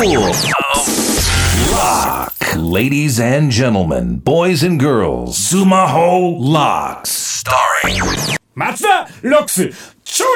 [0.00, 0.16] Lock.
[2.56, 7.10] Ladies and gentlemen, boys and girls, Sumaho Locks.
[7.44, 8.00] Starring
[8.54, 9.68] 松田ロックス
[10.02, 10.26] ちょ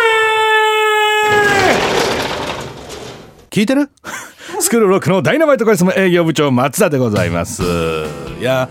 [3.48, 3.88] 聞いてる？
[4.60, 7.62] スクールロックのダイナマイトカリスマ営業部長松田でございます
[8.38, 8.68] いや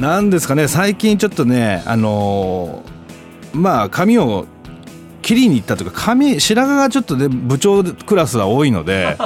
[0.00, 4.46] なんですかね最近ちょっとねあのーまあ髪を
[5.24, 9.16] 切りに行ったというか髪白髪がちょっとで部長クラスは多いので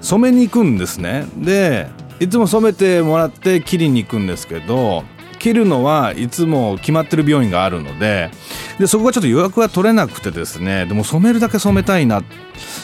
[0.00, 1.26] 染めに行くんですね。
[1.36, 1.88] で
[2.18, 5.04] いつも染めてもらって切りに行くんですけど
[5.38, 8.30] 切るのはいつも決まってる病院があるので
[8.78, 12.22] でそこがちょっと予約が取れなくてですねでも染めるだけ染めたいな。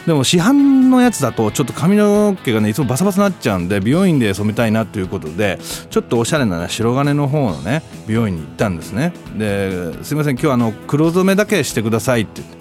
[0.06, 5.58] でも市販のやつだとちょっと髪の毛がねいつもバサバサになっちゃうんで美容院で染めたいなということで
[5.90, 9.12] ちょっとおしゃれな、ね、白金の方のね美容院に行ったんですね。
[9.36, 12.56] ですいません今日あの黒染めだけしてくださいって言って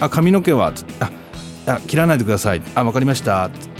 [0.00, 1.10] あ髪の毛はあ
[1.66, 2.62] あ切らないでください。
[2.74, 3.46] あわかりました。
[3.46, 3.75] って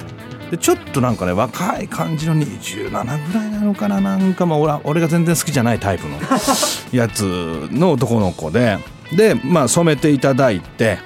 [0.51, 2.91] でちょっとなんかね若い感じの27
[3.29, 6.19] ぐらいなのかななんかまあ俺が全然好きじゃないタイプの
[6.93, 8.79] やつの男の子で
[9.17, 10.99] でまあ染めていただいて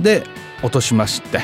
[0.00, 0.24] で
[0.62, 1.40] 落としまして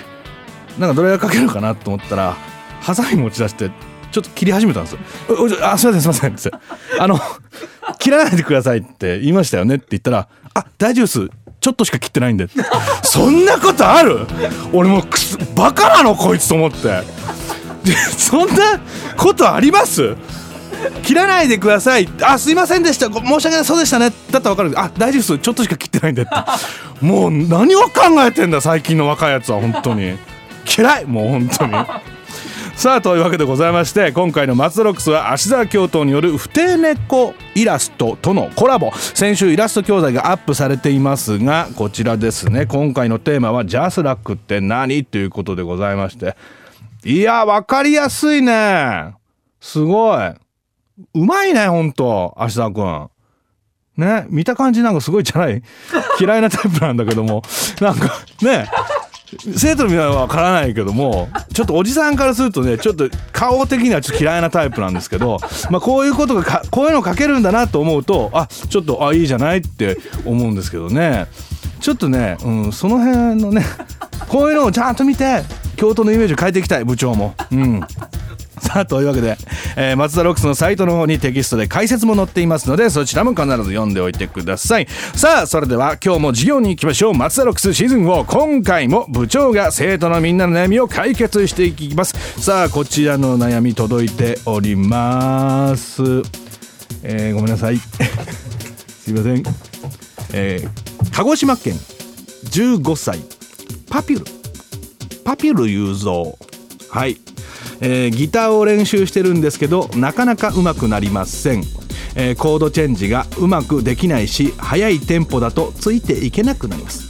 [0.78, 2.36] なんかどれがかけるかなと思ったら
[2.80, 3.70] ハサミ持ち出して
[4.10, 6.50] ちょっと切り始めたんですよ「おおあすいませんすいません」って
[7.00, 7.18] あの
[7.98, 12.48] 「切らないでください」って言いましたよねって言ったら「あ大丈夫ですちょっとしか切ってないんで」
[13.04, 14.26] そんなことある？
[14.72, 17.02] 俺もうくすバカなのこいつと思って。
[17.84, 18.80] でそんな
[19.16, 20.16] ことあります？
[21.02, 22.08] 切らないでください。
[22.22, 23.06] あすいませんでした。
[23.12, 23.64] 申し訳ない。
[23.66, 24.10] そうでしたね。
[24.30, 24.80] だったら分かる。
[24.80, 25.38] あ大丈夫です。
[25.38, 26.30] ちょっとしか切ってないんでって。
[27.04, 27.90] もう何を考
[28.24, 29.60] えてんだ最近の若いやつは。
[29.60, 30.16] 本当に。
[30.78, 31.04] 嫌い！
[31.04, 31.72] もう本当に。
[32.78, 38.92] さあというわけでございまして今回の「松田ロックス」は芦沢教頭による不定猫イラストとのコラボ。
[38.94, 42.66] 先週イラスト教材がアップされていますがこちらですね。
[42.66, 46.36] 今回のテーマは「ジャスラックって何?」ということでございまして。
[47.04, 49.12] いや分かりやすいね。
[49.60, 50.28] すごい。
[50.28, 50.36] う
[51.26, 53.08] まいねほんと芦沢くん。
[53.96, 55.60] ね見た感じなんかすごいじゃない？
[56.20, 57.42] 嫌いなタイプなんだけども。
[57.80, 58.08] なんか
[58.40, 58.70] ね。
[59.56, 65.38] 生徒の皆は分からないけどもちょっとおじさんからするとねちょっと顔的にはちょっと嫌いなタイプなんですけど、
[65.70, 71.26] まあ、こういうことがこういうのを書けるんだなと思うとあちょっとあいいじゃないって思うんですけどね
[71.80, 73.64] ちょっとね、うん、その辺のね
[74.28, 75.42] こういうのをちゃんと見て
[75.76, 77.34] 京都のイメージを変えていきたい部長も。
[77.52, 77.80] うん
[78.68, 79.38] さあというわけで、
[79.76, 84.86] えー、松田ロックスのサイトの方にテキストで解説も載っていますのでそちらも必ず読んでおいてください。
[85.14, 87.14] さあそれでは今日も授業に行きましょう。
[87.14, 92.42] 松田ロックスシーズン4今回も部長が生徒のみんなの悩みを解決していきます。
[92.42, 96.02] さあこちらの悩み届いております。
[97.02, 97.78] えー、ごめんなさい。
[99.00, 99.42] すいません。
[100.34, 101.72] えー、鹿児島県
[102.50, 103.18] 15歳。
[103.88, 104.24] パピュル。
[105.24, 106.34] パピュル雄三。
[106.90, 107.16] はい。
[107.80, 111.64] えー、ギターを練習してるんですけどなかなかうまくなりません、
[112.16, 117.08] えー、コードチェンジがうまくできないし速いテンポだとついていけなくなります。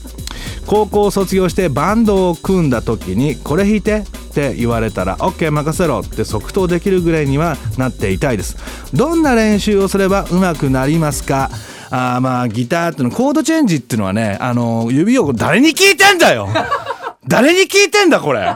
[0.67, 8.59] 高校を卒業してバンドを組んだ時にこれ弾いてって言われたら OK 任せろって即答できるぐらいにはなっていたいです。
[8.95, 11.49] どんな練習をすればうまくなりますか？
[11.91, 16.47] あまあギターってのコードチェンジっていうのはねあの指を誰に聞いてんだよ？
[17.27, 18.55] 誰に聞いてんだこれ？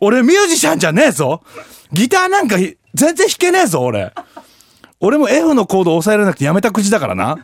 [0.00, 1.42] 俺ミュージシャンじゃねえぞ。
[1.92, 4.12] ギターなんか全然弾けねえぞ俺。
[5.00, 7.38] 俺も F のコード押さえられなくてやめた口だからな。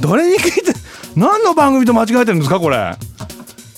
[0.00, 0.72] どれに聞いて
[1.14, 2.96] 何の番組と間違えてるんですかこれ。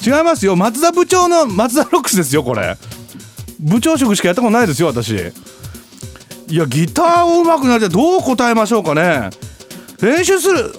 [0.05, 0.57] 違いますよ。
[0.57, 2.77] 松田部長の松田ロックスですよこれ。
[3.61, 5.33] 部長職しかやったことないですよ私。
[6.49, 7.89] いやギターを上手くなりたい。
[7.91, 9.31] どう答えましょうかね。
[10.01, 10.75] 練習する。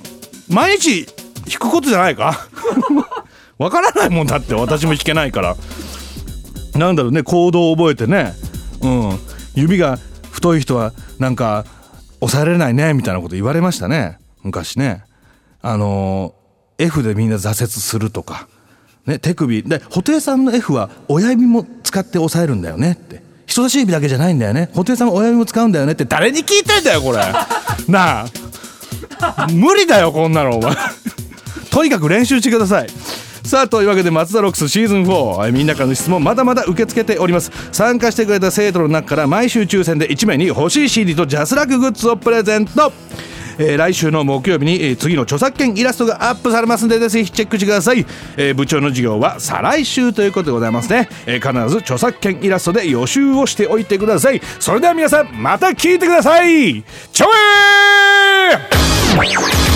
[0.47, 2.47] 毎日弾くことじゃないか。
[3.57, 5.55] わからないもんだって私も弾けないから。
[6.75, 8.33] なんだろうね行動を覚えてね、
[8.81, 9.19] うん、
[9.55, 9.97] 指が
[10.31, 11.65] 太い人はなんか
[12.19, 14.19] 抑えられないねみたいなこと言われましたね。
[14.43, 15.03] 昔ね。
[15.61, 16.35] あの
[16.77, 18.47] F でみんな挫折するとか、
[19.05, 19.63] ね、手首。
[19.63, 23.23] で布袋さんの F は親指も使って押さえるんだよねって。
[23.45, 24.69] 人差し指だけじゃないんだよね。
[24.73, 26.05] 布袋さんは親指も使うんだよねって。
[26.05, 27.19] 誰に聞いてんだよこれ。
[27.87, 29.47] なあ。
[29.51, 30.75] 無理だよこんなのお前。
[31.75, 32.87] とにかく練習してください
[33.45, 37.51] さあというわけで松田ロックスシーズン4みんなからの質問まだまだ受け付けております。
[37.71, 42.91] 参加してくれた生徒の中から毎週抽選で1名に欲しい CD とジャスラックグッズをプレゼント。
[43.57, 48.05] えー、来週の木曜日に、え、次の著作権イラストがアップされますのでぜひチェックしてください、
[48.35, 54.41] えー、部長の授業は再来週ということでございますね、え、必ず著作権イラストで予習をしておいてください。
[54.59, 56.83] それでは皆さんまた聞いてください。
[57.13, 59.74] ちょえー